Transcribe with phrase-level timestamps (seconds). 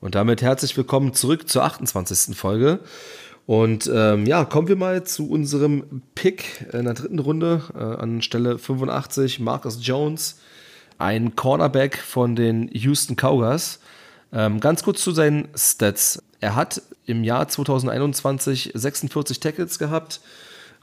[0.00, 2.34] Und damit herzlich willkommen zurück zur 28.
[2.34, 2.80] Folge.
[3.44, 8.22] Und ähm, ja, kommen wir mal zu unserem Pick in der dritten Runde äh, an
[8.22, 10.40] Stelle 85, Marcus Jones,
[10.96, 13.80] ein Cornerback von den Houston Cougars.
[14.32, 16.22] Ähm, ganz kurz zu seinen Stats.
[16.40, 20.22] Er hat im Jahr 2021 46 Tackles gehabt,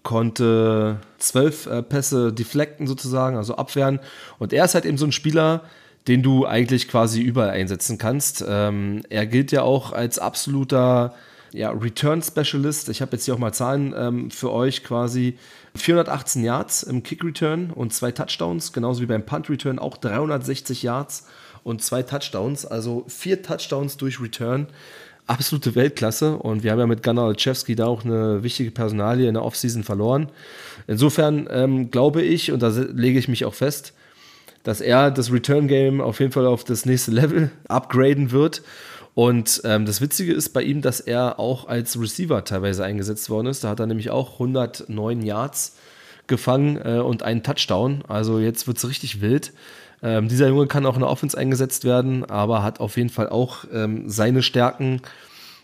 [0.04, 4.00] konnte 12 äh, Pässe deflecten sozusagen, also abwehren.
[4.38, 5.64] Und er ist halt eben so ein Spieler,
[6.08, 8.44] den du eigentlich quasi überall einsetzen kannst.
[8.48, 11.14] Ähm, er gilt ja auch als absoluter
[11.54, 12.90] ja, Return Specialist.
[12.90, 15.38] Ich habe jetzt hier auch mal Zahlen ähm, für euch quasi.
[15.76, 20.82] 418 Yards im Kick Return und zwei Touchdowns, genauso wie beim Punt Return auch 360
[20.84, 21.28] Yards
[21.64, 24.68] und zwei Touchdowns, also vier Touchdowns durch Return.
[25.28, 29.34] Absolute Weltklasse und wir haben ja mit Gunnar Olszewski da auch eine wichtige Personalie in
[29.34, 30.30] der Offseason verloren.
[30.88, 33.94] Insofern ähm, glaube ich, und da lege ich mich auch fest,
[34.68, 38.64] dass er das Return Game auf jeden Fall auf das nächste Level upgraden wird.
[39.14, 43.48] Und ähm, das Witzige ist bei ihm, dass er auch als Receiver teilweise eingesetzt worden
[43.48, 43.64] ist.
[43.64, 45.78] Da hat er nämlich auch 109 Yards
[46.28, 48.04] gefangen äh, und einen Touchdown.
[48.10, 49.54] Also jetzt wird es richtig wild.
[50.04, 53.30] Ähm, dieser Junge kann auch in der Offense eingesetzt werden, aber hat auf jeden Fall
[53.30, 55.02] auch ähm, seine Stärken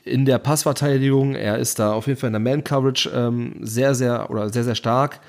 [0.05, 1.35] in der Passverteidigung.
[1.35, 4.75] Er ist da auf jeden Fall in der Man-Coverage ähm, sehr, sehr oder sehr, sehr
[4.75, 5.19] stark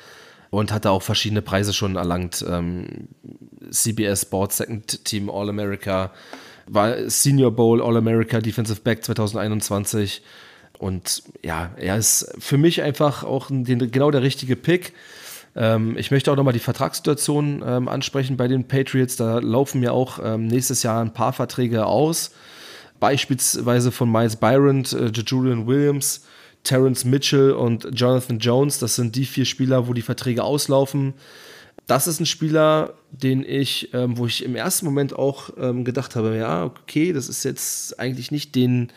[0.54, 2.44] und hat da auch verschiedene Preise schon erlangt.
[2.48, 3.08] Ähm,
[3.70, 6.12] CBS Sports Second Team All-America,
[6.66, 10.22] war Senior Bowl All-America Defensive Back 2021.
[10.78, 14.92] Und ja, er ist für mich einfach auch den, genau der richtige Pick.
[15.56, 19.16] Ähm, ich möchte auch nochmal die Vertragssituation ähm, ansprechen bei den Patriots.
[19.16, 22.32] Da laufen ja auch ähm, nächstes Jahr ein paar Verträge aus.
[23.00, 26.24] Beispielsweise von Miles Byron, äh, Julian Williams,
[26.64, 28.78] Terrence Mitchell und Jonathan Jones.
[28.78, 31.14] Das sind die vier Spieler, wo die Verträge auslaufen.
[31.86, 36.16] Das ist ein Spieler, den ich, ähm, wo ich im ersten Moment auch ähm, gedacht
[36.16, 38.90] habe, ja, okay, das ist jetzt eigentlich nicht den,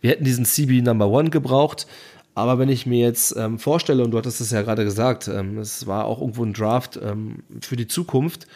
[0.00, 1.86] wir hätten diesen CB Number One gebraucht.
[2.34, 5.58] Aber wenn ich mir jetzt ähm, vorstelle, und du hattest es ja gerade gesagt, ähm,
[5.58, 8.48] es war auch irgendwo ein Draft ähm, für die Zukunft,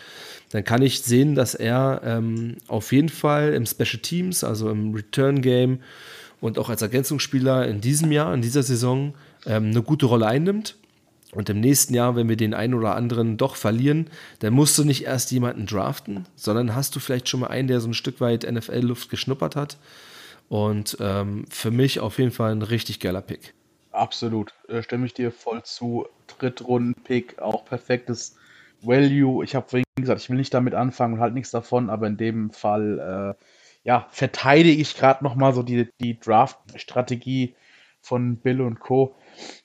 [0.51, 4.95] dann kann ich sehen, dass er ähm, auf jeden Fall im Special Teams, also im
[4.95, 5.81] Return Game,
[6.41, 9.15] und auch als Ergänzungsspieler in diesem Jahr, in dieser Saison,
[9.47, 10.76] ähm, eine gute Rolle einnimmt.
[11.32, 14.84] Und im nächsten Jahr, wenn wir den einen oder anderen doch verlieren, dann musst du
[14.84, 18.21] nicht erst jemanden draften, sondern hast du vielleicht schon mal einen, der so ein Stück
[18.21, 19.76] weit NFL-Luft geschnuppert hat.
[20.49, 23.53] Und ähm, für mich auf jeden Fall ein richtig geiler Pick.
[23.93, 26.06] Absolut, äh, stimme ich dir voll zu.
[26.38, 28.37] Drittrunden-Pick, auch perfektes
[28.81, 29.44] Value.
[29.44, 32.16] Ich habe, wie gesagt, ich will nicht damit anfangen und halt nichts davon, aber in
[32.16, 33.44] dem Fall äh,
[33.88, 37.54] ja, verteidige ich gerade nochmal so die, die Draft-Strategie
[38.03, 39.15] von Bill und Co.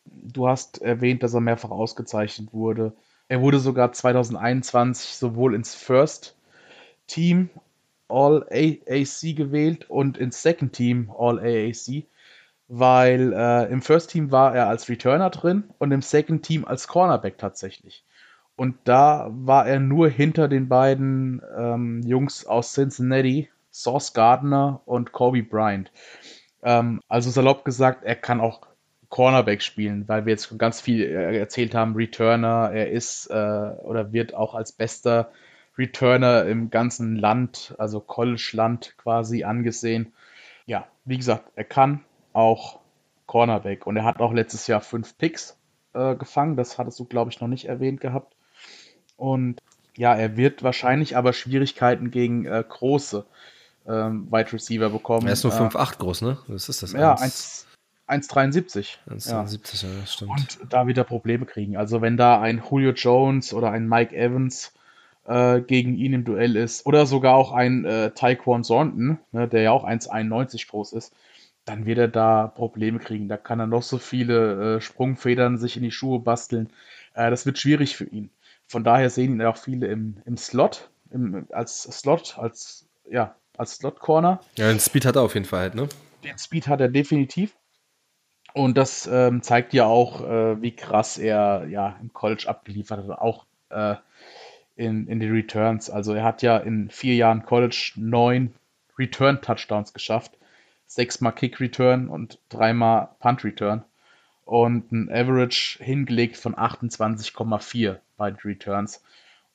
[0.05, 2.93] Du hast erwähnt, dass er mehrfach ausgezeichnet wurde.
[3.27, 6.37] Er wurde sogar 2021 sowohl ins First
[7.05, 7.49] Team
[8.07, 12.05] All AAC gewählt und ins Second Team All AAC,
[12.69, 16.87] weil äh, im First Team war er als Returner drin und im Second Team als
[16.87, 18.05] Cornerback tatsächlich.
[18.55, 25.11] Und da war er nur hinter den beiden ähm, Jungs aus Cincinnati, Sauce Gardner und
[25.11, 25.91] Kobe Bryant.
[26.61, 28.61] Ähm, also salopp gesagt, er kann auch
[29.09, 34.13] Cornerback spielen, weil wir jetzt ganz viel äh, erzählt haben, Returner, er ist äh, oder
[34.13, 35.31] wird auch als bester
[35.77, 40.13] Returner im ganzen Land, also College-Land quasi angesehen.
[40.65, 42.79] Ja, wie gesagt, er kann auch
[43.25, 45.57] Cornerback und er hat auch letztes Jahr fünf Picks
[45.93, 48.35] äh, gefangen, das hattest du, glaube ich, noch nicht erwähnt gehabt.
[49.17, 49.59] Und
[49.95, 53.25] ja, er wird wahrscheinlich aber Schwierigkeiten gegen äh, große
[53.87, 55.27] ähm, Wide Receiver bekommen.
[55.27, 56.37] Er ist nur 5,8 äh, groß, ne?
[56.47, 56.93] Was ist das?
[56.93, 57.63] Ja, 1,73.
[58.07, 59.99] 1,73, ja.
[59.99, 60.31] ja, stimmt.
[60.31, 61.77] Und da wieder Probleme kriegen.
[61.77, 64.73] Also wenn da ein Julio Jones oder ein Mike Evans
[65.25, 69.61] äh, gegen ihn im Duell ist oder sogar auch ein äh, Taekwon Thornton, ne, der
[69.61, 71.13] ja auch 1,91 groß ist,
[71.65, 73.29] dann wird er da Probleme kriegen.
[73.29, 76.69] Da kann er noch so viele äh, Sprungfedern sich in die Schuhe basteln.
[77.13, 78.29] Äh, das wird schwierig für ihn.
[78.67, 83.75] Von daher sehen ihn auch viele im, im Slot, im, als Slot, als ja, als
[83.75, 84.39] Slot Corner.
[84.57, 85.87] Ja, den Speed hat er auf jeden Fall halt, ne?
[86.23, 87.55] Den Speed hat er definitiv.
[88.53, 93.19] Und das ähm, zeigt ja auch, äh, wie krass er ja im College abgeliefert hat,
[93.19, 93.95] auch äh,
[94.75, 95.89] in, in den Returns.
[95.89, 98.53] Also er hat ja in vier Jahren College neun
[98.97, 100.37] Return-Touchdowns geschafft.
[100.85, 103.83] Sechsmal Kick-Return und dreimal Punt-Return.
[104.45, 109.01] Und ein Average hingelegt von 28,4 bei den Returns.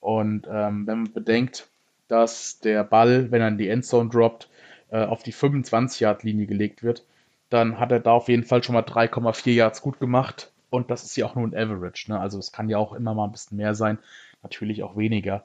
[0.01, 1.69] Und ähm, wenn man bedenkt,
[2.09, 4.49] dass der Ball, wenn er in die Endzone droppt,
[4.91, 7.05] äh, auf die 25-Yard-Linie gelegt wird,
[7.51, 10.53] dann hat er da auf jeden Fall schon mal 3,4 Yards gut gemacht.
[10.71, 12.11] Und das ist ja auch nur ein Average.
[12.11, 12.21] Ne?
[12.21, 13.99] Also es kann ja auch immer mal ein bisschen mehr sein,
[14.43, 15.45] natürlich auch weniger.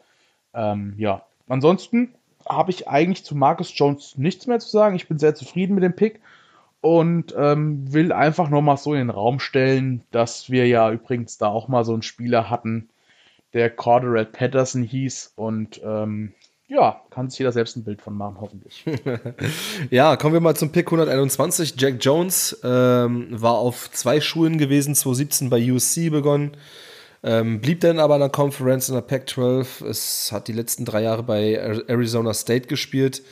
[0.54, 2.13] Ähm, ja, ansonsten
[2.48, 4.95] habe ich eigentlich zu Marcus Jones nichts mehr zu sagen.
[4.95, 6.19] Ich bin sehr zufrieden mit dem Pick
[6.81, 11.38] und ähm, will einfach nur mal so in den Raum stellen, dass wir ja übrigens
[11.38, 12.89] da auch mal so einen Spieler hatten,
[13.54, 16.33] der Cordell Patterson hieß und ähm,
[16.68, 18.86] ja, kann sich jeder selbst ein Bild von machen, hoffentlich.
[19.89, 21.75] ja, kommen wir mal zum Pick 121.
[21.77, 26.57] Jack Jones ähm, war auf zwei Schulen gewesen, 2017 bei USC begonnen.
[27.21, 29.86] Ähm, blieb dann aber in der Conference in der Pac-12.
[29.86, 31.54] Es hat die letzten drei Jahre bei
[31.88, 33.24] Arizona State gespielt.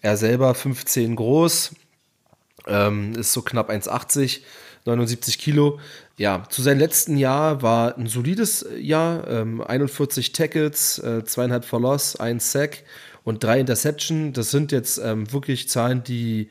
[0.00, 1.74] Er selber 15 groß,
[2.66, 4.40] ähm, ist so knapp 1,80,
[4.84, 5.78] 79 Kilo.
[6.16, 9.28] Ja, zu seinem letzten Jahr war ein solides Jahr.
[9.28, 12.84] Ähm, 41 Tackles, äh, zweieinhalb for Loss, ein Sack
[13.24, 14.32] und drei Interception.
[14.32, 16.48] Das sind jetzt ähm, wirklich Zahlen, die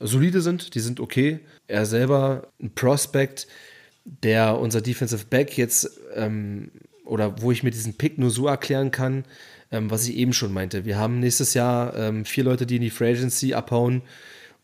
[0.00, 1.40] solide sind, die sind okay.
[1.66, 3.46] Er selber ein Prospect,
[4.04, 6.70] der unser Defensive Back jetzt ähm,
[7.04, 9.24] oder wo ich mir diesen Pick nur so erklären kann,
[9.70, 10.84] ähm, was ich eben schon meinte.
[10.84, 14.02] Wir haben nächstes Jahr ähm, vier Leute, die in die Free Agency abhauen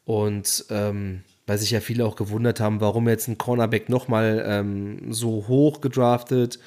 [0.05, 5.13] und ähm, weil sich ja viele auch gewundert haben, warum jetzt ein Cornerback nochmal ähm,
[5.13, 6.59] so hoch gedraftet,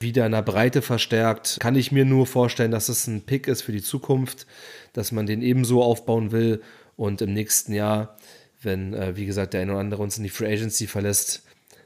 [0.00, 3.62] wieder in der Breite verstärkt, kann ich mir nur vorstellen, dass es ein Pick ist
[3.62, 4.46] für die Zukunft,
[4.92, 6.62] dass man den ebenso aufbauen will
[6.96, 8.16] und im nächsten Jahr,
[8.62, 11.42] wenn, äh, wie gesagt, der eine oder andere uns in die Free Agency verlässt,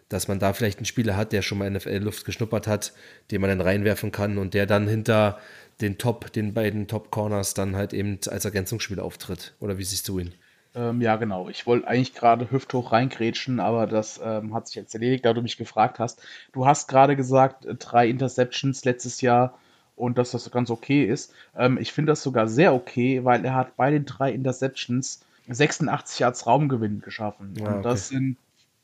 [0.08, 2.92] dass man da vielleicht einen Spieler hat, der schon mal NFL-Luft geschnuppert hat,
[3.30, 5.38] den man dann reinwerfen kann und der dann hinter
[5.80, 9.54] den Top, den beiden Top Corners dann halt eben als Ergänzungsspieler auftritt.
[9.60, 10.34] Oder wie siehst du ihn?
[10.78, 11.48] Ähm, ja, genau.
[11.48, 15.42] Ich wollte eigentlich gerade hüfthoch reingrätschen, aber das ähm, hat sich jetzt erledigt, da du
[15.42, 16.22] mich gefragt hast.
[16.52, 19.58] Du hast gerade gesagt, äh, drei Interceptions letztes Jahr
[19.96, 21.34] und dass das ganz okay ist.
[21.56, 26.20] Ähm, ich finde das sogar sehr okay, weil er hat bei den drei Interceptions 86
[26.20, 27.54] Yards Raumgewinn geschaffen.
[27.58, 28.36] Ja, und das sind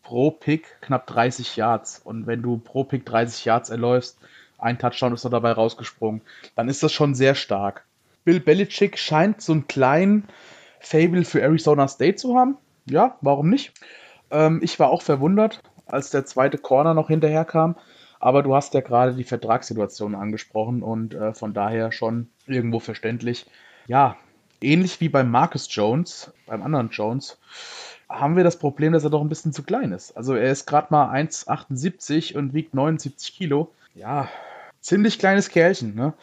[0.02, 2.00] pro Pick knapp 30 Yards.
[2.02, 4.18] Und wenn du pro Pick 30 Yards erläufst,
[4.58, 6.22] ein Touchdown ist da dabei rausgesprungen,
[6.56, 7.84] dann ist das schon sehr stark.
[8.24, 10.24] Bill Belichick scheint so einen kleinen
[10.84, 12.56] Fable für Arizona State zu haben.
[12.88, 13.72] Ja, warum nicht?
[14.30, 17.76] Ähm, ich war auch verwundert, als der zweite Corner noch hinterher kam.
[18.20, 23.46] Aber du hast ja gerade die Vertragssituation angesprochen und äh, von daher schon irgendwo verständlich.
[23.86, 24.16] Ja,
[24.62, 27.38] ähnlich wie beim Marcus Jones, beim anderen Jones,
[28.08, 30.16] haben wir das Problem, dass er doch ein bisschen zu klein ist.
[30.16, 33.72] Also er ist gerade mal 1,78 und wiegt 79 Kilo.
[33.94, 34.28] Ja,
[34.80, 35.94] ziemlich kleines Kerlchen.
[35.94, 36.14] Ne?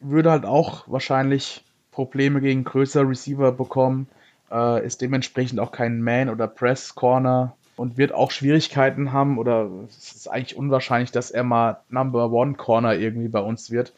[0.00, 1.65] Würde halt auch wahrscheinlich
[1.96, 4.06] Probleme gegen größere Receiver bekommen.
[4.52, 10.12] Äh, ist dementsprechend auch kein Man- oder Press-Corner und wird auch Schwierigkeiten haben oder es
[10.12, 13.94] ist eigentlich unwahrscheinlich, dass er mal Number One Corner irgendwie bei uns wird.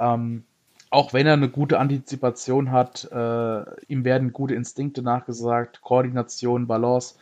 [0.00, 0.42] Ähm,
[0.90, 7.14] auch wenn er eine gute Antizipation hat, äh, ihm werden gute Instinkte nachgesagt, Koordination, Balance,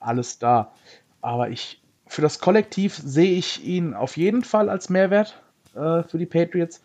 [0.00, 0.72] alles da.
[1.20, 5.38] Aber ich, für das Kollektiv sehe ich ihn auf jeden Fall als Mehrwert
[5.74, 6.80] äh, für die Patriots.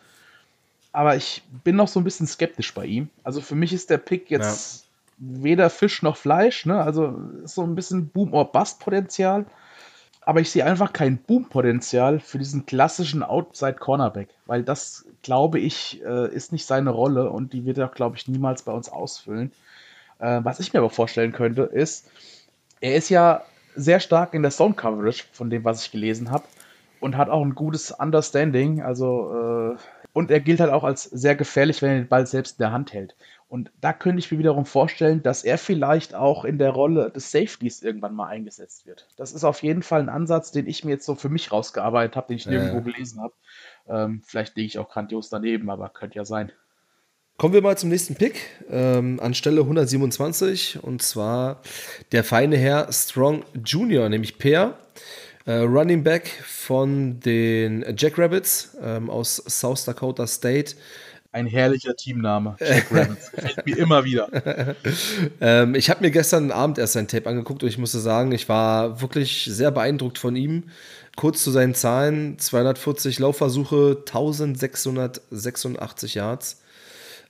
[0.94, 3.10] Aber ich bin noch so ein bisschen skeptisch bei ihm.
[3.22, 4.86] Also für mich ist der Pick jetzt
[5.18, 5.42] ja.
[5.42, 6.80] weder Fisch noch Fleisch, ne?
[6.80, 9.44] Also so ein bisschen Boom-or-Bust-Potenzial
[10.26, 16.32] aber ich sehe einfach kein Boom-Potenzial für diesen klassischen Outside-Cornerback, weil das, glaube ich, äh,
[16.34, 19.52] ist nicht seine Rolle und die wird er, glaube ich, niemals bei uns ausfüllen.
[20.18, 22.10] Äh, was ich mir aber vorstellen könnte, ist,
[22.80, 23.42] er ist ja
[23.76, 26.44] sehr stark in der Zone-Coverage, von dem, was ich gelesen habe,
[27.00, 29.76] und hat auch ein gutes Understanding, also äh,
[30.14, 32.72] und er gilt halt auch als sehr gefährlich, wenn er den Ball selbst in der
[32.72, 33.16] Hand hält.
[33.48, 37.30] Und da könnte ich mir wiederum vorstellen, dass er vielleicht auch in der Rolle des
[37.32, 39.08] Safeties irgendwann mal eingesetzt wird.
[39.16, 42.16] Das ist auf jeden Fall ein Ansatz, den ich mir jetzt so für mich rausgearbeitet
[42.16, 42.82] habe, den ich nirgendwo ja.
[42.92, 43.34] gelesen habe.
[43.88, 46.52] Ähm, vielleicht liege ich auch grandios daneben, aber könnte ja sein.
[47.36, 48.40] Kommen wir mal zum nächsten Pick.
[48.70, 51.60] Ähm, an Stelle 127 und zwar
[52.12, 54.78] der feine Herr Strong Junior, nämlich Peer.
[55.46, 60.74] Äh, Running Back von den Jackrabbits ähm, aus South Dakota State.
[61.32, 62.56] Ein herrlicher Teamname.
[62.60, 63.30] Jack Rabbits.
[63.30, 64.30] Gefällt mir immer wieder.
[65.40, 68.48] ähm, ich habe mir gestern Abend erst sein Tape angeguckt und ich musste sagen, ich
[68.48, 70.70] war wirklich sehr beeindruckt von ihm.
[71.16, 76.62] Kurz zu seinen Zahlen: 240 Laufversuche, 1686 Yards,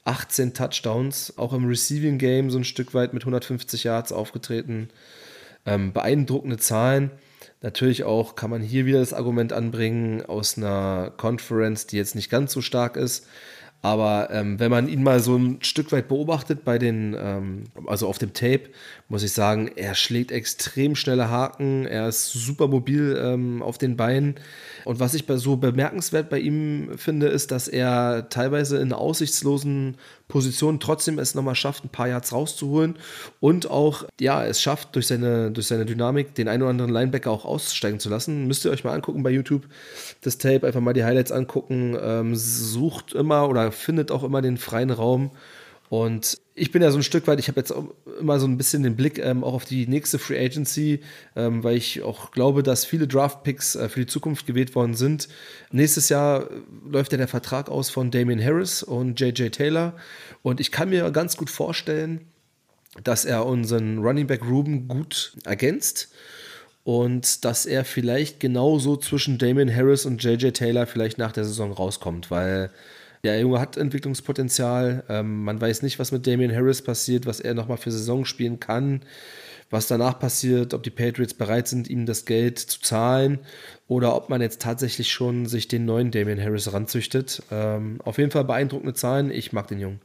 [0.04, 4.90] 18 Touchdowns, auch im Receiving Game so ein Stück weit mit 150 Yards aufgetreten.
[5.66, 7.10] Ähm, beeindruckende Zahlen.
[7.64, 12.28] Natürlich auch kann man hier wieder das Argument anbringen aus einer Conference, die jetzt nicht
[12.28, 13.26] ganz so stark ist.
[13.84, 18.08] Aber ähm, wenn man ihn mal so ein Stück weit beobachtet bei den, ähm, also
[18.08, 18.70] auf dem Tape,
[19.10, 23.98] muss ich sagen, er schlägt extrem schnelle Haken, er ist super mobil ähm, auf den
[23.98, 24.36] Beinen.
[24.86, 29.98] Und was ich so bemerkenswert bei ihm finde, ist, dass er teilweise in aussichtslosen
[30.28, 32.96] Positionen trotzdem es nochmal schafft, ein paar Yards rauszuholen
[33.40, 37.30] und auch, ja, es schafft, durch seine, durch seine Dynamik den einen oder anderen Linebacker
[37.30, 38.46] auch aussteigen zu lassen.
[38.46, 39.68] Müsst ihr euch mal angucken bei YouTube,
[40.22, 41.96] das Tape, einfach mal die Highlights angucken.
[42.00, 45.30] Ähm, sucht immer oder findet auch immer den freien Raum.
[45.90, 47.72] Und ich bin ja so ein Stück weit, ich habe jetzt
[48.18, 51.00] immer so ein bisschen den Blick ähm, auch auf die nächste Free Agency,
[51.36, 55.28] ähm, weil ich auch glaube, dass viele Draft-Picks äh, für die Zukunft gewählt worden sind.
[55.70, 56.48] Nächstes Jahr
[56.88, 59.94] läuft ja der Vertrag aus von Damian Harris und JJ Taylor.
[60.42, 62.22] Und ich kann mir ganz gut vorstellen,
[63.02, 66.12] dass er unseren Running Back Ruben gut ergänzt
[66.84, 71.72] und dass er vielleicht genauso zwischen Damian Harris und JJ Taylor vielleicht nach der Saison
[71.72, 72.70] rauskommt, weil
[73.24, 75.04] der Junge hat Entwicklungspotenzial.
[75.08, 78.60] Ähm, man weiß nicht, was mit Damian Harris passiert, was er nochmal für Saison spielen
[78.60, 79.00] kann,
[79.70, 83.40] was danach passiert, ob die Patriots bereit sind, ihm das Geld zu zahlen
[83.88, 87.42] oder ob man jetzt tatsächlich schon sich den neuen Damian Harris ranzüchtet.
[87.50, 89.30] Ähm, auf jeden Fall beeindruckende Zahlen.
[89.30, 90.00] Ich mag den Jungen.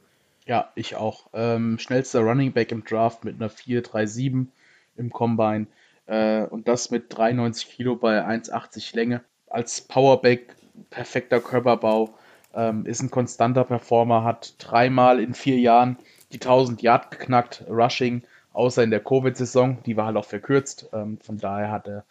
[0.46, 1.28] Ja, ich auch.
[1.34, 4.48] Ähm, schnellster Running Back im Draft mit einer 4,37
[4.96, 5.68] im Combine.
[6.08, 9.22] Äh, und das mit 93 Kilo bei 1,80 Länge.
[9.48, 10.56] Als Powerback
[10.90, 12.16] perfekter Körperbau.
[12.54, 15.98] Ähm, ist ein konstanter Performer, hat dreimal in vier Jahren
[16.32, 19.78] die 1000 Yard geknackt, Rushing, außer in der Covid-Saison.
[19.86, 20.90] Die war halt auch verkürzt.
[20.94, 22.06] Ähm, von daher hat er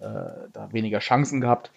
[0.00, 1.70] äh, da weniger Chancen gehabt.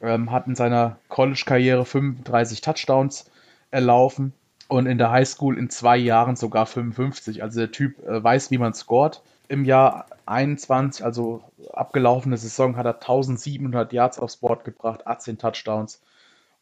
[0.00, 3.30] Ähm, hat in seiner College-Karriere 35 Touchdowns
[3.70, 4.32] erlaufen
[4.68, 7.42] und in der Highschool in zwei Jahren sogar 55.
[7.42, 9.22] Also der Typ äh, weiß, wie man scored.
[9.48, 16.00] Im Jahr 21, also abgelaufene Saison, hat er 1700 Yards aufs Board gebracht, 18 Touchdowns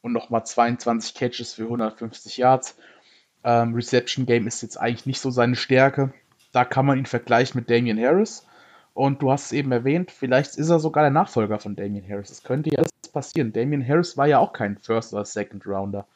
[0.03, 2.77] und nochmal 22 Catches für 150 Yards.
[3.45, 6.13] Ähm, Reception Game ist jetzt eigentlich nicht so seine Stärke.
[6.53, 8.47] Da kann man ihn vergleichen mit Damian Harris.
[8.93, 12.29] Und du hast es eben erwähnt, vielleicht ist er sogar der Nachfolger von Damian Harris.
[12.29, 13.53] Das könnte ja passieren.
[13.53, 16.07] Damian Harris war ja auch kein First- oder Second-Rounder.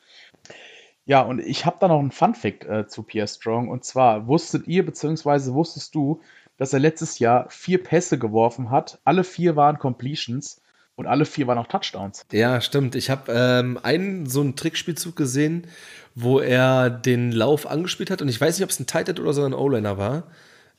[1.07, 3.69] Ja, und ich habe da noch einen Fun-Fact äh, zu Pierre Strong.
[3.69, 6.23] Und zwar wusstet ihr, beziehungsweise wusstest du,
[6.57, 9.01] dass er letztes Jahr vier Pässe geworfen hat.
[9.05, 10.63] Alle vier waren Completions
[10.97, 12.25] und alle vier waren auch Touchdowns.
[12.33, 12.95] Ja, stimmt.
[12.95, 15.67] Ich habe ähm, einen so einen Trickspielzug gesehen,
[16.15, 18.23] wo er den Lauf angespielt hat.
[18.23, 20.25] Und ich weiß nicht, ob es ein Tight End oder so ein O-Liner war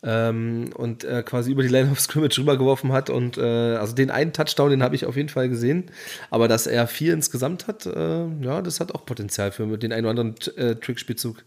[0.04, 3.10] ähm, und äh, quasi über die Line of Scrimmage rübergeworfen hat.
[3.10, 5.92] Und äh, also den einen Touchdown, den habe ich auf jeden Fall gesehen.
[6.30, 10.06] Aber dass er vier insgesamt hat, äh, ja, das hat auch Potenzial für den einen
[10.06, 11.44] oder anderen äh, Trickspielzug.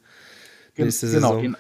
[0.77, 1.43] Nächste genau, Saison.
[1.43, 1.57] Den,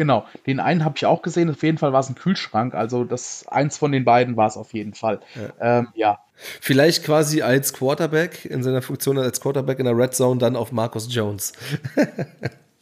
[0.00, 1.50] genau, den einen habe ich auch gesehen.
[1.50, 2.74] Auf jeden Fall war es ein Kühlschrank.
[2.74, 5.20] Also das eins von den beiden war es auf jeden Fall.
[5.36, 5.78] Ja.
[5.78, 6.18] Ähm, ja.
[6.34, 10.72] Vielleicht quasi als Quarterback in seiner Funktion als Quarterback in der Red Zone dann auf
[10.72, 11.52] Marcus Jones.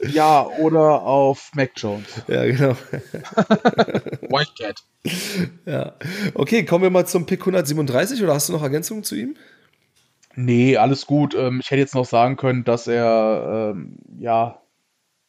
[0.00, 2.06] Ja, oder auf Mac Jones.
[2.28, 2.76] Ja, genau.
[4.28, 4.76] Wildcat.
[5.66, 5.94] Ja.
[6.34, 9.34] Okay, kommen wir mal zum Pick 137 oder hast du noch Ergänzungen zu ihm?
[10.36, 11.34] Nee, alles gut.
[11.34, 14.60] Ähm, ich hätte jetzt noch sagen können, dass er ähm, ja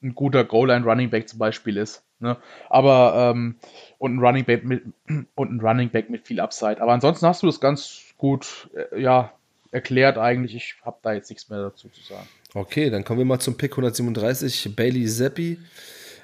[0.01, 2.03] ein guter Goal-Line Running Back zum Beispiel ist.
[2.19, 2.37] Ne?
[2.69, 3.55] Aber ähm,
[3.97, 4.83] und ein Running Back mit
[5.35, 6.81] und ein Running Back mit viel Upside.
[6.81, 9.31] Aber ansonsten hast du das ganz gut äh, ja,
[9.71, 10.55] erklärt eigentlich.
[10.55, 12.27] Ich habe da jetzt nichts mehr dazu zu sagen.
[12.53, 14.75] Okay, dann kommen wir mal zum Pick 137.
[14.75, 15.59] Bailey Zappi,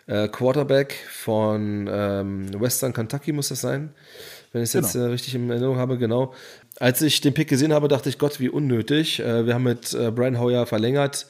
[0.07, 3.93] äh, Quarterback von ähm, Western Kentucky muss das sein,
[4.51, 4.85] wenn ich es genau.
[4.87, 6.33] jetzt äh, richtig in Erinnerung habe, genau.
[6.79, 9.19] Als ich den Pick gesehen habe, dachte ich, Gott, wie unnötig.
[9.19, 11.27] Äh, wir haben mit äh, Brian Hoyer verlängert.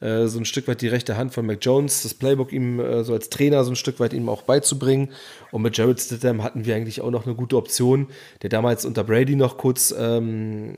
[0.00, 3.02] Äh, so ein Stück weit die rechte Hand von Mac Jones, das Playbook ihm äh,
[3.02, 5.10] so als Trainer so ein Stück weit ihm auch beizubringen.
[5.50, 8.06] Und mit Jared Stidham hatten wir eigentlich auch noch eine gute Option,
[8.42, 10.76] der damals unter Brady noch kurz ähm,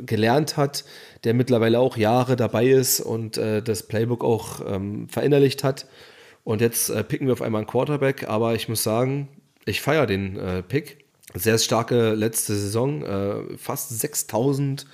[0.00, 0.84] gelernt hat,
[1.24, 5.86] der mittlerweile auch Jahre dabei ist und äh, das Playbook auch ähm, verinnerlicht hat.
[6.42, 9.28] Und jetzt äh, picken wir auf einmal einen Quarterback, aber ich muss sagen,
[9.66, 11.04] ich feiere den äh, Pick.
[11.34, 14.86] Sehr starke letzte Saison, äh, fast 6000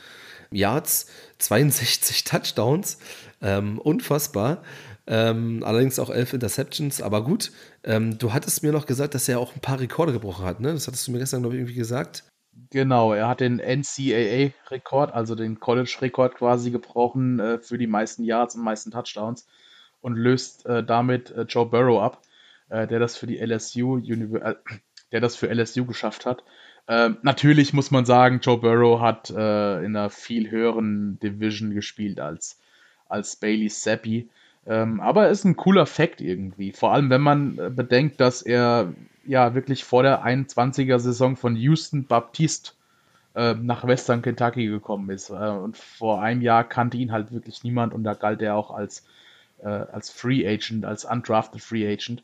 [0.50, 1.06] Yards,
[1.38, 2.98] 62 Touchdowns.
[3.40, 4.62] Ähm, unfassbar.
[5.06, 7.52] Ähm, allerdings auch elf Interceptions, aber gut.
[7.82, 10.72] Ähm, du hattest mir noch gesagt, dass er auch ein paar Rekorde gebrochen hat, ne?
[10.72, 12.24] Das hattest du mir gestern, glaube ich, irgendwie gesagt.
[12.70, 18.54] Genau, er hat den NCAA-Rekord, also den College-Rekord quasi gebrochen äh, für die meisten Yards
[18.54, 19.46] und meisten Touchdowns
[20.00, 22.22] und löst äh, damit äh, Joe Burrow ab,
[22.68, 24.54] äh, der das für die LSU, äh,
[25.12, 26.44] der das für LSU geschafft hat.
[26.86, 32.20] Ähm, natürlich muss man sagen, Joe Burrow hat äh, in einer viel höheren Division gespielt
[32.20, 32.60] als
[33.08, 34.28] als Bailey Zappi.
[34.66, 36.72] Ähm, aber ist ein cooler Fact irgendwie.
[36.72, 38.92] Vor allem, wenn man äh, bedenkt, dass er
[39.26, 42.72] ja wirklich vor der 21er Saison von Houston Baptiste
[43.34, 45.30] äh, nach Western Kentucky gekommen ist.
[45.30, 48.70] Äh, und vor einem Jahr kannte ihn halt wirklich niemand und da galt er auch
[48.70, 49.04] als,
[49.58, 52.22] äh, als Free Agent, als undrafted Free Agent.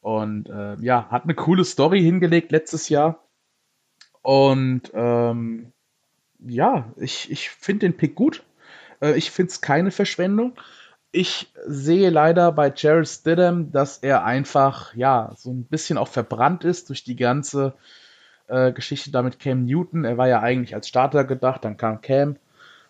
[0.00, 3.20] Und äh, ja, hat eine coole Story hingelegt letztes Jahr.
[4.22, 5.72] Und ähm,
[6.38, 8.42] ja, ich, ich finde den Pick gut.
[9.02, 10.54] Äh, ich finde es keine Verschwendung.
[11.10, 16.64] Ich sehe leider bei Jared Stidham, dass er einfach, ja, so ein bisschen auch verbrannt
[16.64, 17.74] ist durch die ganze
[18.48, 20.04] äh, Geschichte da mit Cam Newton.
[20.04, 22.36] Er war ja eigentlich als Starter gedacht, dann kam Cam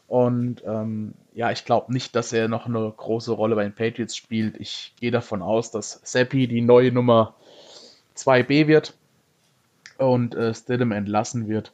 [0.06, 4.16] Und ähm, ja, ich glaube nicht, dass er noch eine große Rolle bei den Patriots
[4.16, 4.56] spielt.
[4.60, 7.34] Ich gehe davon aus, dass Seppi die neue Nummer
[8.16, 8.94] 2b wird
[9.98, 11.72] und äh, Stidham entlassen wird.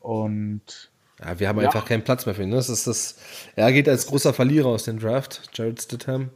[0.00, 1.66] Und ja, wir haben ja.
[1.66, 2.50] einfach keinen Platz mehr für ihn.
[2.50, 2.56] Ne?
[2.56, 3.16] Das ist das,
[3.54, 6.30] er geht als großer Verlierer aus dem Draft, Jared Stidham.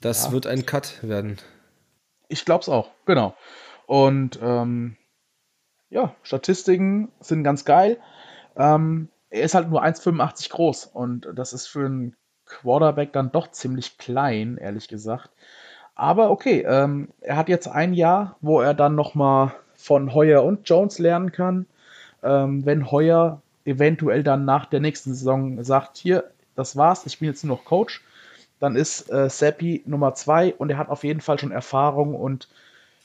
[0.00, 0.32] Das ja.
[0.32, 1.38] wird ein Cut werden.
[2.28, 3.34] Ich glaube es auch, genau.
[3.86, 4.96] Und ähm,
[5.90, 7.98] ja, Statistiken sind ganz geil.
[8.56, 12.16] Ähm, er ist halt nur 1,85 groß und das ist für einen
[12.46, 15.30] Quarterback dann doch ziemlich klein, ehrlich gesagt.
[15.94, 20.68] Aber okay, ähm, er hat jetzt ein Jahr, wo er dann nochmal von Heuer und
[20.68, 21.66] Jones lernen kann.
[22.22, 27.28] Ähm, wenn Heuer eventuell dann nach der nächsten Saison sagt, hier, das war's, ich bin
[27.28, 28.02] jetzt nur noch Coach,
[28.60, 32.48] dann ist äh, Seppi Nummer zwei und er hat auf jeden Fall schon Erfahrung und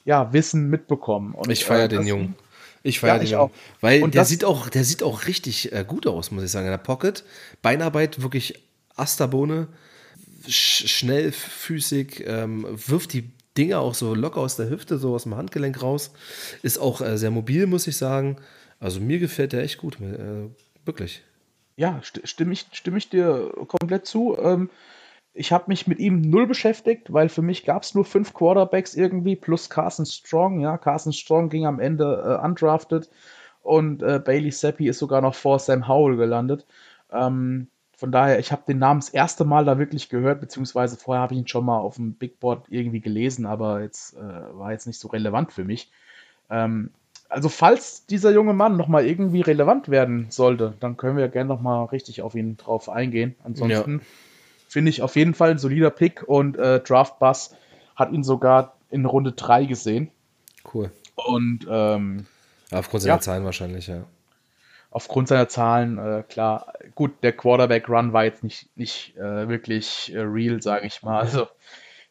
[0.06, 1.34] ja, Wissen mitbekommen.
[1.34, 2.36] Und, ich feiere äh, den Jungen.
[2.84, 3.52] Ich feiere ja, den Jungen.
[3.82, 6.68] Weil und der sieht auch, der sieht auch richtig äh, gut aus, muss ich sagen.
[6.68, 7.24] In der Pocket.
[7.62, 8.64] Beinarbeit wirklich
[8.96, 9.68] Asterbohne.
[10.48, 15.36] Sch schnellfüßig, ähm, wirft die Dinger auch so locker aus der Hüfte, so aus dem
[15.36, 16.12] Handgelenk raus.
[16.62, 18.38] Ist auch äh, sehr mobil, muss ich sagen.
[18.79, 20.50] Also mir gefällt der echt gut, äh,
[20.86, 21.24] wirklich.
[21.75, 24.38] Ja, st stimme ich, stimme ich dir komplett zu.
[24.39, 24.69] Ähm,
[25.34, 28.96] ich habe mich mit ihm null beschäftigt, weil für mich gab es nur fünf Quarterbacks
[28.96, 30.60] irgendwie, plus Carson Strong.
[30.60, 33.10] Ja, Carson Strong ging am Ende äh, undrafted
[33.62, 36.65] und äh, Bailey Seppi ist sogar noch vor Sam Howell gelandet.
[37.12, 41.22] Ähm, von daher, ich habe den Namen das erste Mal da wirklich gehört, beziehungsweise vorher
[41.22, 44.72] habe ich ihn schon mal auf dem Big Board irgendwie gelesen, aber jetzt äh, war
[44.72, 45.91] jetzt nicht so relevant für mich.
[46.50, 46.91] Ähm,
[47.29, 51.86] also falls dieser junge Mann nochmal irgendwie relevant werden sollte, dann können wir gerne nochmal
[51.88, 53.36] richtig auf ihn drauf eingehen.
[53.43, 54.05] Ansonsten ja
[54.67, 57.55] finde ich auf jeden Fall ein solider Pick und äh, Draft Bus
[57.96, 60.12] hat ihn sogar in Runde 3 gesehen.
[60.74, 60.91] Cool.
[61.15, 62.27] Und ähm,
[62.72, 64.03] aufgrund seiner ja, Zahlen wahrscheinlich, ja.
[64.91, 66.74] Aufgrund seiner Zahlen, äh, klar.
[66.96, 71.22] Gut, der Quarterback-Run war jetzt nicht, nicht äh, wirklich äh, real, sage ich mal.
[71.22, 71.48] Also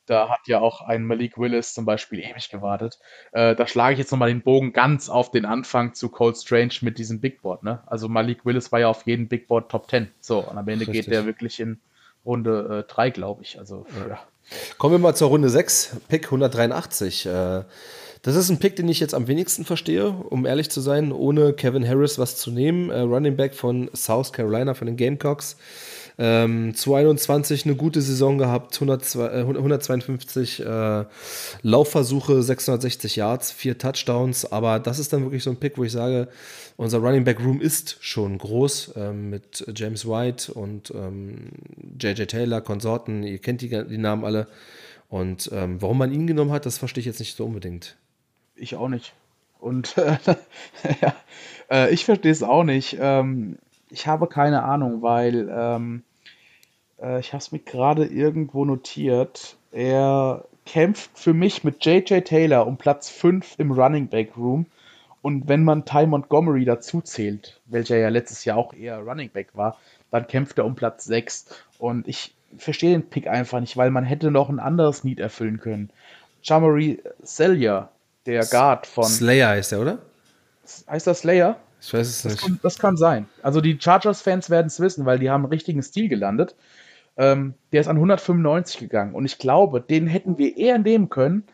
[0.06, 2.98] da hat ja auch ein Malik Willis zum Beispiel ewig gewartet.
[3.32, 6.74] Äh, da schlage ich jetzt nochmal den Bogen ganz auf den Anfang zu Cold Strange
[6.80, 7.62] mit diesem Big Board.
[7.62, 7.82] Ne?
[7.86, 10.08] Also Malik Willis war ja auf jedem Big Board Top 10.
[10.20, 11.06] So, und am Ende Richtig.
[11.06, 11.80] geht der wirklich in
[12.24, 13.58] Runde 3, äh, glaube ich.
[13.58, 14.18] Also, ja.
[14.78, 17.26] Kommen wir mal zur Runde 6, Pick 183.
[17.26, 17.64] Äh,
[18.22, 21.52] das ist ein Pick, den ich jetzt am wenigsten verstehe, um ehrlich zu sein, ohne
[21.52, 22.90] Kevin Harris was zu nehmen.
[22.90, 25.56] Äh, Running Back von South Carolina, von den Gamecocks.
[26.18, 31.04] Ähm, 2021 eine gute Saison gehabt, 100, äh, 152 äh,
[31.62, 34.50] Laufversuche, 660 Yards, vier Touchdowns.
[34.50, 36.28] Aber das ist dann wirklich so ein Pick, wo ich sage,
[36.78, 41.50] unser Running Back Room ist schon groß ähm, mit James White und ähm,
[42.00, 43.22] JJ Taylor, Konsorten.
[43.22, 44.46] Ihr kennt die, die Namen alle.
[45.08, 47.96] Und ähm, warum man ihn genommen hat, das verstehe ich jetzt nicht so unbedingt.
[48.54, 49.12] Ich auch nicht.
[49.60, 50.16] Und äh,
[51.02, 51.14] ja,
[51.70, 52.96] äh, ich verstehe es auch nicht.
[52.98, 53.58] Ähm,
[53.90, 56.02] ich habe keine Ahnung, weil ähm,
[57.00, 59.56] äh, ich habe es mir gerade irgendwo notiert.
[59.72, 64.66] Er kämpft für mich mit JJ Taylor um Platz 5 im Running Back Room
[65.26, 69.48] und wenn man Ty Montgomery dazu zählt, welcher ja letztes Jahr auch eher Running Back
[69.54, 69.76] war,
[70.12, 71.46] dann kämpft er um Platz 6.
[71.78, 75.58] Und ich verstehe den Pick einfach nicht, weil man hätte noch ein anderes Need erfüllen
[75.58, 75.90] können.
[76.44, 77.88] Jamari Sellier,
[78.24, 79.02] der Guard von.
[79.02, 79.98] Slayer heißt er, oder?
[80.88, 81.56] Heißt das Slayer?
[81.86, 82.36] Ich weiß es nicht.
[82.36, 83.28] Das kann, das kann sein.
[83.42, 86.54] Also die Chargers-Fans werden es wissen, weil die haben einen richtigen Stil gelandet.
[87.16, 89.14] Ähm, der ist an 195 gegangen.
[89.14, 91.44] Und ich glaube, den hätten wir eher nehmen können,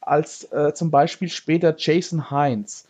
[0.00, 2.86] als äh, zum Beispiel später Jason Hines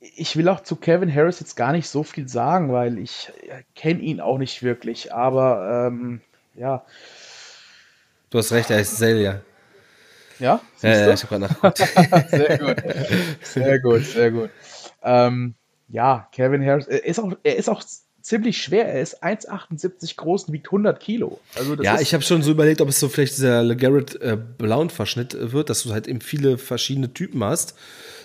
[0.00, 3.30] ich will auch zu Kevin Harris jetzt gar nicht so viel sagen, weil ich
[3.74, 5.12] kenne ihn auch nicht wirklich.
[5.12, 6.20] Aber ähm,
[6.54, 6.84] ja.
[8.30, 9.42] Du hast recht, er ist Celia.
[10.38, 10.60] Ja?
[10.80, 11.78] Ja, ja, ich habe gerade nachgeguckt.
[12.30, 12.76] sehr gut.
[13.42, 14.50] Sehr gut, sehr gut.
[15.02, 15.54] Ähm,
[15.90, 17.82] ja, Kevin Harris, er ist auch, er ist auch
[18.22, 18.86] ziemlich schwer.
[18.86, 21.40] Er ist 1,78 groß und wiegt 100 Kilo.
[21.56, 25.52] Also ja, ich habe schon so überlegt, ob es so vielleicht dieser LeGarrette äh, Blount-Verschnitt
[25.52, 27.74] wird, dass du halt eben viele verschiedene Typen hast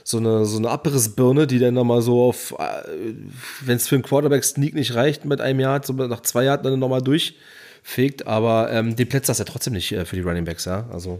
[0.06, 3.14] so eine, so eine Abrissbirne, die dann nochmal so auf, äh,
[3.62, 6.78] wenn es für einen Quarterback-Sneak nicht reicht mit einem Jahr, so nach zwei Jahren dann
[6.78, 8.28] nochmal durchfegt.
[8.28, 10.88] Aber ähm, den Plätze hast er trotzdem nicht äh, für die Running Backs, ja.
[10.94, 11.20] Also.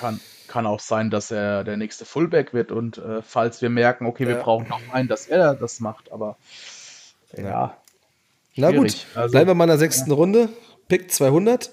[0.00, 4.06] Kann, kann auch sein, dass er der nächste Fullback wird und äh, falls wir merken,
[4.06, 4.42] okay, wir ja.
[4.42, 6.36] brauchen noch einen, dass er das macht, aber
[7.36, 7.44] ja.
[7.44, 7.76] ja.
[8.56, 10.16] Na gut, also, bleiben wir mal in der sechsten ja.
[10.16, 10.48] Runde.
[10.88, 11.70] Pick 200.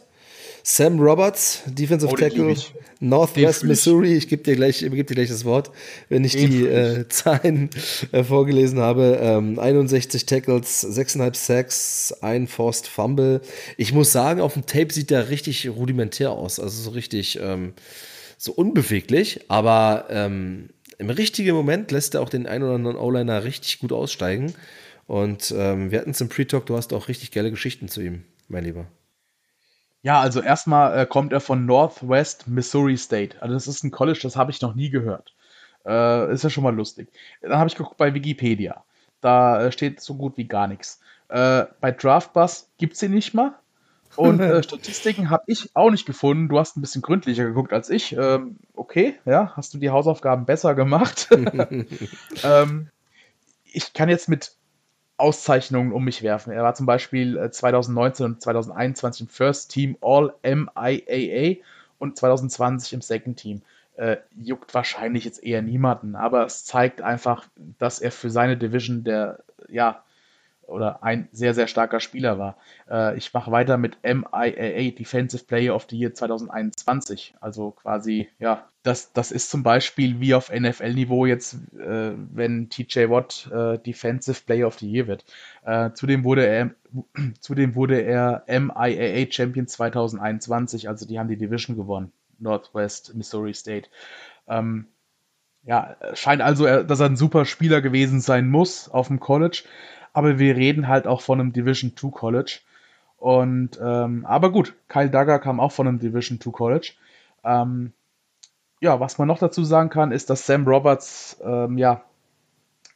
[0.65, 2.55] Sam Roberts, Defensive oh, Tackle,
[3.01, 4.13] Northwest Missouri.
[4.13, 5.71] Ich gebe dir, gleich, geb dir gleich das Wort,
[6.07, 7.69] wenn ich die äh, Zahlen
[8.13, 9.19] äh, vorgelesen habe.
[9.21, 13.41] Ähm, 61 Tackles, 6,5 Sacks, ein Forced Fumble.
[13.75, 16.61] Ich muss sagen, auf dem Tape sieht der richtig rudimentär aus.
[16.61, 17.73] Also so richtig ähm,
[18.37, 23.43] so unbeweglich, aber ähm, im richtigen Moment lässt er auch den einen oder anderen O-Liner
[23.43, 24.53] richtig gut aussteigen.
[25.05, 28.23] Und ähm, wir hatten es im Pre-Talk, du hast auch richtig geile Geschichten zu ihm.
[28.47, 28.87] mein Lieber?
[30.01, 33.41] Ja, also erstmal äh, kommt er von Northwest Missouri State.
[33.41, 35.33] Also das ist ein College, das habe ich noch nie gehört.
[35.85, 37.09] Äh, ist ja schon mal lustig.
[37.41, 38.83] Dann habe ich geguckt bei Wikipedia.
[39.21, 40.99] Da äh, steht so gut wie gar nichts.
[41.29, 43.57] Äh, bei Draftbus gibt es sie nicht mal.
[44.15, 46.49] Und äh, Statistiken habe ich auch nicht gefunden.
[46.49, 48.15] Du hast ein bisschen gründlicher geguckt als ich.
[48.17, 51.29] Ähm, okay, ja, hast du die Hausaufgaben besser gemacht.
[52.43, 52.89] ähm,
[53.71, 54.55] ich kann jetzt mit
[55.17, 56.51] Auszeichnungen um mich werfen.
[56.51, 61.61] Er war zum Beispiel 2019 äh, und 2021 im First Team All MIAA
[61.99, 63.61] und 2020 im Second Team.
[63.95, 67.45] Äh, juckt wahrscheinlich jetzt eher niemanden, aber es zeigt einfach,
[67.77, 70.03] dass er für seine Division der, ja,
[70.67, 72.57] oder ein sehr, sehr starker Spieler war.
[72.89, 77.35] Äh, ich mache weiter mit MIAA Defensive Player of the Year 2021.
[77.41, 83.09] Also quasi, ja, das, das ist zum Beispiel wie auf NFL-Niveau jetzt, äh, wenn TJ
[83.09, 85.25] Watt äh, Defensive Player of the Year wird.
[85.63, 86.71] Äh, zudem wurde er
[87.39, 92.11] zudem wurde er MIAA Champion 2021, also die haben die Division gewonnen.
[92.39, 93.89] Northwest Missouri State.
[94.47, 94.87] Ähm,
[95.65, 99.63] ja, scheint also, dass er ein super Spieler gewesen sein muss auf dem College
[100.13, 102.59] aber wir reden halt auch von einem Division 2 College.
[103.17, 106.93] Und ähm, aber gut, Kyle Duggar kam auch von einem Division 2 College.
[107.43, 107.93] Ähm,
[108.79, 112.03] ja, was man noch dazu sagen kann, ist, dass Sam Roberts ähm, ja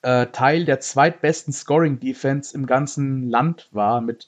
[0.02, 4.28] äh, Teil der zweitbesten Scoring Defense im ganzen Land war mit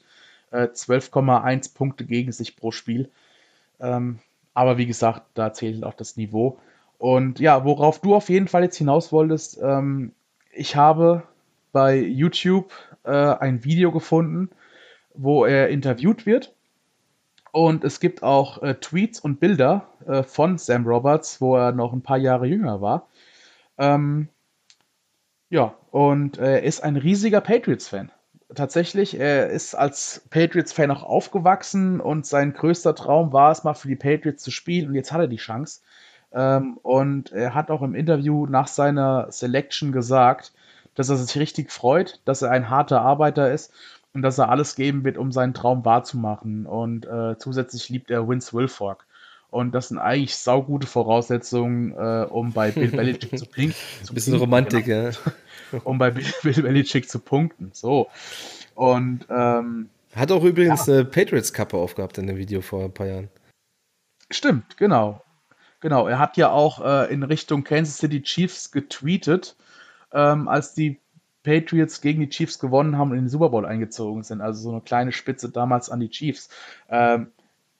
[0.52, 3.10] äh, 12,1 Punkte gegen sich pro Spiel.
[3.80, 4.20] Ähm,
[4.54, 6.58] aber wie gesagt, da zählt auch das Niveau.
[6.98, 10.12] Und ja, worauf du auf jeden Fall jetzt hinaus wolltest, ähm,
[10.52, 11.24] ich habe
[11.72, 12.72] bei YouTube
[13.04, 14.50] äh, ein Video gefunden,
[15.14, 16.54] wo er interviewt wird.
[17.52, 21.94] Und es gibt auch äh, Tweets und Bilder äh, von Sam Roberts, wo er noch
[21.94, 23.08] ein paar Jahre jünger war.
[23.78, 24.30] Ähm,
[25.50, 28.12] ja, und er ist ein riesiger Patriots-Fan.
[28.54, 33.88] Tatsächlich, er ist als Patriots-Fan auch aufgewachsen und sein größter Traum war es mal für
[33.88, 35.82] die Patriots zu spielen und jetzt hat er die Chance.
[36.32, 40.52] Ähm, und er hat auch im Interview nach seiner Selection gesagt,
[41.00, 43.72] dass er sich richtig freut, dass er ein harter Arbeiter ist
[44.14, 46.66] und dass er alles geben wird, um seinen Traum wahrzumachen.
[46.66, 49.06] Und äh, zusätzlich liebt er Vince Wilfork.
[49.50, 53.78] Und das sind eigentlich saugute Voraussetzungen, äh, um bei Bill Belichick zu pinken.
[54.10, 55.12] Ein bisschen Romantik, genau.
[55.72, 55.80] ja.
[55.86, 57.70] um bei Bill, Bill Belichick zu punkten.
[57.72, 58.10] So.
[58.76, 60.96] Und ähm, hat auch übrigens ja.
[60.96, 63.30] eine Patriots-Kappe aufgehabt in dem Video vor ein paar Jahren.
[64.30, 65.24] Stimmt, genau.
[65.80, 69.56] Genau, er hat ja auch äh, in Richtung Kansas City Chiefs getweetet
[70.14, 71.00] ähm, als die
[71.44, 74.42] Patriots gegen die Chiefs gewonnen haben und in den Super Bowl eingezogen sind.
[74.42, 76.50] Also so eine kleine Spitze damals an die Chiefs.
[76.90, 77.28] Ähm,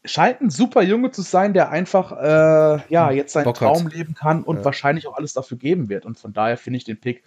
[0.06, 3.94] scheint ein super Junge zu sein, der einfach äh, ja jetzt seinen Bock Traum hat.
[3.94, 4.66] leben kann und ja.
[4.66, 6.06] wahrscheinlich auch alles dafür geben wird.
[6.06, 7.24] Und von daher finde ich den Pick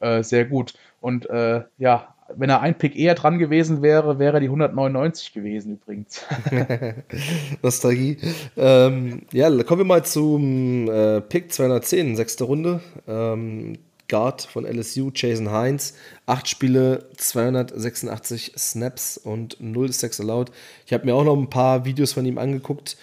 [0.00, 0.74] äh, sehr gut.
[1.00, 5.74] Und äh, ja, wenn er ein Pick eher dran gewesen wäre, wäre die 199 gewesen
[5.74, 6.24] übrigens.
[7.62, 8.18] Nostalgie.
[8.56, 12.80] Ähm, ja, kommen wir mal zum äh, Pick 210, sechste Runde.
[13.06, 15.94] Ähm, Guard von LSU, Jason Hines.
[16.26, 20.50] Acht Spiele, 286 Snaps und 0 Sex allowed.
[20.86, 22.96] Ich habe mir auch noch ein paar Videos von ihm angeguckt.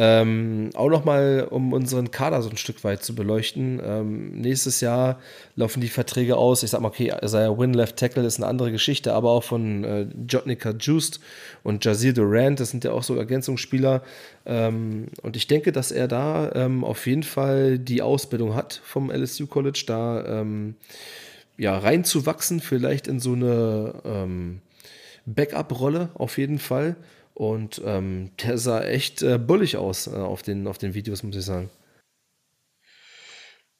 [0.00, 3.82] Ähm, auch nochmal, um unseren Kader so ein Stück weit zu beleuchten.
[3.84, 5.18] Ähm, nächstes Jahr
[5.56, 6.62] laufen die Verträge aus.
[6.62, 9.82] Ich sag mal, okay, Isaiah Win Left Tackle ist eine andere Geschichte, aber auch von
[9.82, 11.18] äh, Jotnica Juiced
[11.64, 14.04] und Jazir Durant, das sind ja auch so Ergänzungsspieler.
[14.46, 19.10] Ähm, und ich denke, dass er da ähm, auf jeden Fall die Ausbildung hat vom
[19.10, 20.76] LSU College, da ähm,
[21.56, 24.60] ja, reinzuwachsen, vielleicht in so eine ähm,
[25.26, 26.94] Backup-Rolle auf jeden Fall.
[27.38, 31.36] Und ähm, der sah echt äh, bullig aus äh, auf, den, auf den Videos, muss
[31.36, 31.70] ich sagen.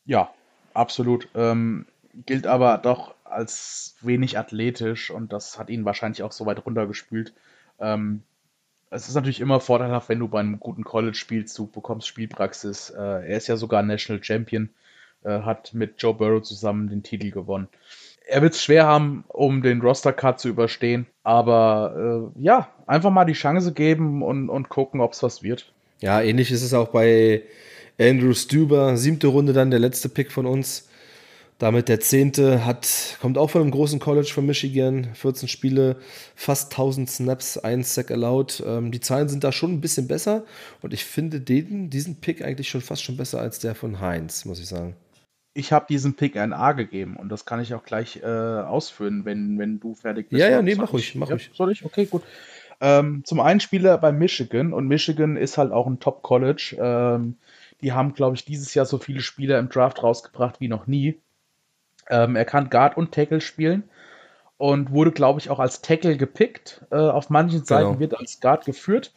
[0.04, 0.32] Ja,
[0.74, 1.26] absolut.
[1.34, 1.84] Ähm,
[2.24, 7.34] gilt aber doch als wenig athletisch und das hat ihn wahrscheinlich auch so weit runtergespült.
[7.80, 8.22] Ähm,
[8.90, 12.90] es ist natürlich immer vorteilhaft, wenn du bei einem guten College spielst, du bekommst Spielpraxis.
[12.90, 14.70] Äh, er ist ja sogar National Champion,
[15.24, 17.66] äh, hat mit Joe Burrow zusammen den Titel gewonnen
[18.28, 21.06] er wird es schwer haben, um den Roster-Cut zu überstehen.
[21.22, 25.72] Aber äh, ja, einfach mal die Chance geben und, und gucken, ob es was wird.
[26.00, 27.42] Ja, ähnlich ist es auch bei
[27.98, 30.88] Andrew Stuber, siebte Runde dann, der letzte Pick von uns.
[31.58, 35.96] Damit der zehnte hat, kommt auch von einem großen College von Michigan, 14 Spiele,
[36.36, 38.62] fast 1000 Snaps, ein Sack allowed.
[38.64, 40.44] Ähm, die Zahlen sind da schon ein bisschen besser
[40.82, 44.44] und ich finde den, diesen Pick eigentlich schon fast schon besser als der von Heinz,
[44.44, 44.94] muss ich sagen
[45.54, 49.24] ich habe diesem Pick ein A gegeben und das kann ich auch gleich äh, ausführen,
[49.24, 50.40] wenn, wenn du fertig bist.
[50.40, 51.50] Ja, ja, nee, mach ruhig, mach ruhig.
[51.54, 51.84] soll ich?
[51.84, 52.22] Okay, gut.
[52.80, 56.76] Ähm, zum einen Spieler bei Michigan und Michigan ist halt auch ein Top-College.
[56.78, 57.36] Ähm,
[57.80, 61.20] die haben, glaube ich, dieses Jahr so viele Spieler im Draft rausgebracht wie noch nie.
[62.08, 63.84] Ähm, er kann Guard und Tackle spielen
[64.56, 66.84] und wurde, glaube ich, auch als Tackle gepickt.
[66.90, 68.00] Äh, auf manchen Seiten genau.
[68.00, 69.12] wird als Guard geführt.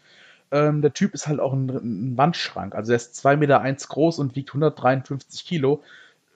[0.51, 2.75] Ähm, der Typ ist halt auch ein, ein, Wandschrank.
[2.75, 5.81] Also er ist 2,1 Meter eins groß und wiegt 153 Kilo.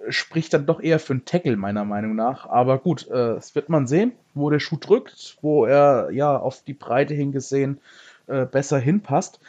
[0.10, 2.47] Spricht dann doch eher für einen Tackle, meiner Meinung nach.
[2.47, 6.63] Aber gut, äh, es wird man sehen, wo der Schuh drückt, wo er ja auf
[6.63, 7.79] die Breite hingesehen
[8.27, 9.39] äh, besser hinpasst.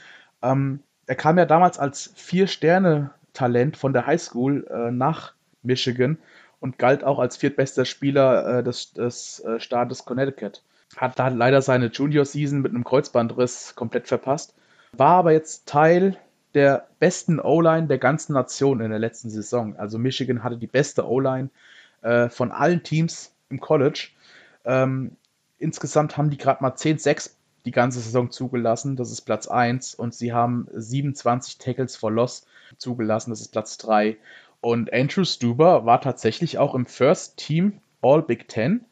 [0.43, 6.19] Ähm, er kam ja damals als Vier-Sterne-Talent von der Highschool äh, nach Michigan
[6.61, 10.63] und galt auch als viertbester Spieler äh, des, des äh, Staates Connecticut.
[10.97, 14.55] Hat da leider seine Junior-Season mit einem Kreuzbandriss komplett verpasst.
[14.93, 16.17] War aber jetzt Teil
[16.57, 19.77] der besten O-Line der ganzen Nation in der letzten Saison.
[19.77, 21.51] Also Michigan hatte die beste O-Line
[22.01, 24.09] äh, von allen Teams im College.
[24.65, 25.13] Ähm,
[25.59, 27.33] insgesamt haben die gerade mal 10-6
[27.67, 28.97] die ganze Saison zugelassen.
[28.97, 29.97] Das ist Platz 1.
[29.97, 32.47] Und sie haben 27 Tackles for Loss
[32.79, 33.31] zugelassen.
[33.31, 34.17] Das ist Platz 3.
[34.63, 38.87] Und Andrew Stuber war tatsächlich auch im First Team All Big Ten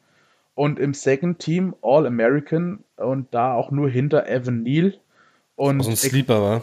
[0.54, 4.98] und im Second Team All American und da auch nur hinter Evan Neal
[5.56, 6.62] und ein Sleeper war.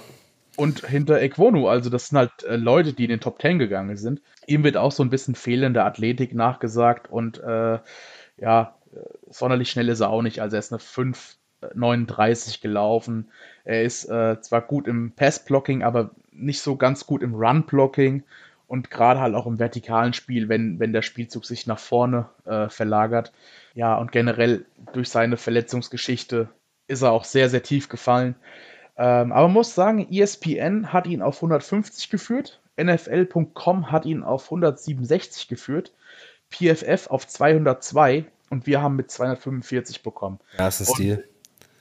[0.57, 3.95] Und hinter Equonu, also das sind halt äh, Leute, die in den Top Ten gegangen
[3.95, 4.21] sind.
[4.47, 7.79] Ihm wird auch so ein bisschen fehlende Athletik nachgesagt und äh,
[8.37, 10.41] ja, äh, sonderlich schnell ist er auch nicht.
[10.41, 13.31] Also er ist eine 5,39 äh, gelaufen.
[13.63, 18.23] Er ist äh, zwar gut im Pass-Blocking, aber nicht so ganz gut im Run-Blocking
[18.67, 22.69] und gerade halt auch im vertikalen Spiel, wenn, wenn der Spielzug sich nach vorne äh,
[22.69, 23.31] verlagert.
[23.73, 26.49] Ja, und generell durch seine Verletzungsgeschichte
[26.87, 28.35] ist er auch sehr, sehr tief gefallen.
[29.01, 34.45] Ähm, aber man muss sagen, ESPN hat ihn auf 150 geführt, NFL.com hat ihn auf
[34.45, 35.91] 167 geführt,
[36.51, 40.39] PFF auf 202 und wir haben mit 245 bekommen.
[40.51, 41.29] Ja, das ist ein Stil.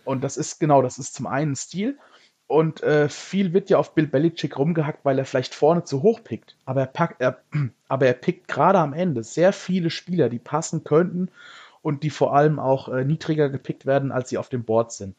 [0.04, 1.98] Und das ist genau, das ist zum einen Stil
[2.46, 6.24] und äh, viel wird ja auf Bill Belichick rumgehackt, weil er vielleicht vorne zu hoch
[6.24, 6.56] pickt.
[6.64, 7.42] Aber er, packt, er,
[7.88, 11.28] aber er pickt gerade am Ende sehr viele Spieler, die passen könnten
[11.82, 15.16] und die vor allem auch äh, niedriger gepickt werden, als sie auf dem Board sind.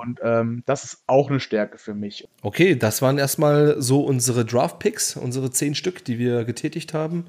[0.00, 2.26] Und ähm, das ist auch eine Stärke für mich.
[2.42, 7.26] Okay, das waren erstmal so unsere Draft-Picks, unsere zehn Stück, die wir getätigt haben.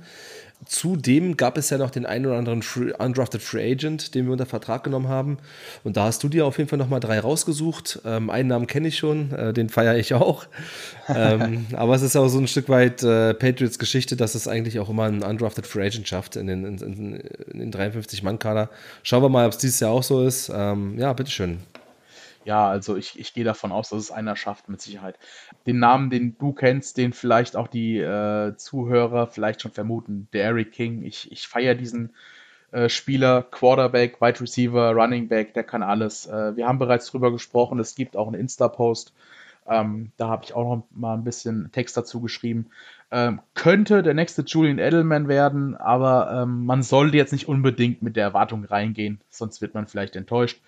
[0.66, 4.34] Zudem gab es ja noch den einen oder anderen Free, Undrafted Free Agent, den wir
[4.34, 5.40] unter Vertrag genommen haben.
[5.84, 8.00] Und da hast du dir auf jeden Fall nochmal drei rausgesucht.
[8.06, 10.46] Ähm, einen Namen kenne ich schon, äh, den feiere ich auch.
[11.10, 14.80] ähm, aber es ist auch so ein Stück weit äh, Patriots Geschichte, dass es eigentlich
[14.80, 18.70] auch immer einen Undrafted Free Agent schafft in den, in, in, in den 53-Mann-Kader.
[19.02, 20.52] Schauen wir mal, ob es dieses Jahr auch so ist.
[20.54, 21.58] Ähm, ja, bitteschön.
[22.44, 25.20] Ja, also ich, ich gehe davon aus, dass es einer schafft, mit Sicherheit.
[25.68, 30.72] Den Namen, den du kennst, den vielleicht auch die äh, Zuhörer vielleicht schon vermuten, Derrick
[30.72, 31.04] King.
[31.04, 32.14] Ich, ich feiere diesen
[32.72, 36.26] äh, Spieler, Quarterback, Wide Receiver, Running Back, der kann alles.
[36.26, 39.14] Äh, wir haben bereits drüber gesprochen, es gibt auch einen Insta-Post.
[39.68, 42.72] Ähm, da habe ich auch noch mal ein bisschen Text dazu geschrieben.
[43.12, 48.16] Ähm, könnte der nächste Julian Edelman werden, aber ähm, man sollte jetzt nicht unbedingt mit
[48.16, 50.60] der Erwartung reingehen, sonst wird man vielleicht enttäuscht.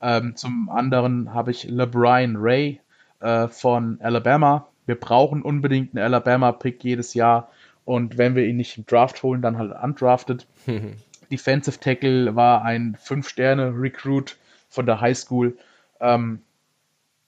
[0.00, 2.80] Ähm, zum anderen habe ich LeBron Ray
[3.20, 4.68] äh, von Alabama.
[4.86, 7.50] Wir brauchen unbedingt einen Alabama-Pick jedes Jahr.
[7.84, 10.46] Und wenn wir ihn nicht im Draft holen, dann halt undrafted.
[11.30, 14.36] Defensive Tackle war ein 5-Sterne-Recruit
[14.68, 15.56] von der High School.
[16.00, 16.42] Ähm,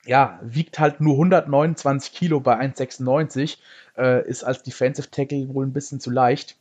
[0.05, 3.59] ja, wiegt halt nur 129 Kilo bei 1,96.
[3.97, 6.57] Äh, ist als Defensive Tackle wohl ein bisschen zu leicht.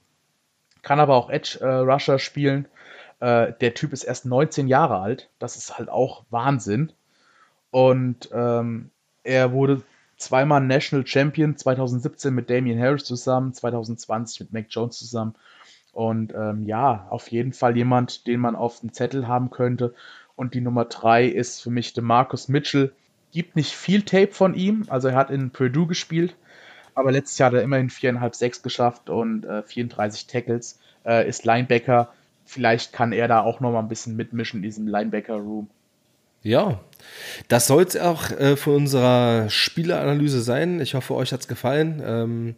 [0.81, 2.67] Kann aber auch Edge äh, Rusher spielen.
[3.19, 5.29] Äh, der Typ ist erst 19 Jahre alt.
[5.39, 6.91] Das ist halt auch Wahnsinn.
[7.71, 8.91] Und ähm,
[9.23, 9.81] er wurde
[10.17, 15.35] zweimal National Champion, 2017 mit Damian Harris zusammen, 2020 mit Mac Jones zusammen.
[15.93, 19.93] Und ähm, ja, auf jeden Fall jemand, den man auf dem Zettel haben könnte.
[20.35, 22.93] Und die Nummer drei ist für mich Marcus Mitchell.
[23.31, 26.35] Gibt nicht viel Tape von ihm, also er hat in Purdue gespielt,
[26.95, 30.79] aber letztes Jahr hat er immerhin 4,5, 6 geschafft und äh, 34 Tackles.
[31.05, 32.13] Äh, ist Linebacker,
[32.47, 35.69] vielleicht kann er da auch noch mal ein bisschen mitmischen in diesem Linebacker-Room.
[36.43, 36.79] Ja,
[37.49, 40.79] das soll es auch äh, von unserer Spieleanalyse sein.
[40.79, 42.01] Ich hoffe, euch hat es gefallen.
[42.05, 42.55] Ähm,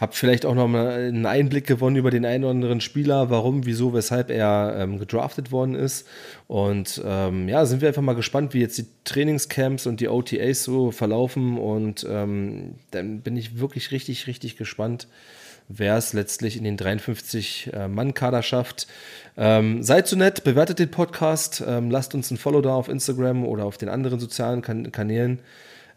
[0.00, 3.66] habt vielleicht auch noch mal einen Einblick gewonnen über den einen oder anderen Spieler, warum,
[3.66, 6.08] wieso, weshalb er ähm, gedraftet worden ist.
[6.46, 10.64] Und ähm, ja, sind wir einfach mal gespannt, wie jetzt die Trainingscamps und die OTAs
[10.64, 11.58] so verlaufen.
[11.58, 15.08] Und ähm, dann bin ich wirklich richtig, richtig gespannt,
[15.68, 18.86] wer es letztlich in den 53-Mann-Kader äh, schafft.
[19.36, 23.44] Ähm, seid so nett, bewertet den Podcast, ähm, lasst uns ein Follow da auf Instagram
[23.44, 25.40] oder auf den anderen sozialen kan Kanälen.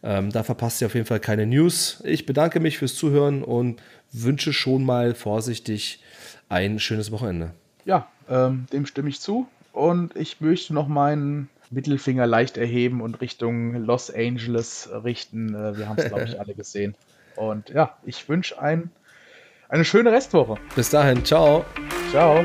[0.02, 2.02] Ähm, da verpasst ihr auf jeden Fall keine News.
[2.06, 6.02] Ich bedanke mich fürs Zuhören und wünsche schon mal vorsichtig
[6.48, 7.52] ein schönes Wochenende.
[7.86, 9.48] Ja, ähm, dem stimme ich zu.
[9.74, 15.54] Und ich möchte noch meinen Mittelfinger leicht erheben und Richtung Los Angeles richten.
[15.54, 16.96] Äh, wir haben es, glaube ich, alle gesehen.
[17.36, 18.92] Und ja, ich wünsche ein,
[19.70, 20.56] eine schöne Restwoche.
[20.76, 21.64] Bis dahin, ciao.
[22.12, 22.44] Ciao.